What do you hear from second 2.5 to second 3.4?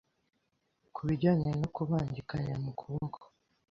mukuboko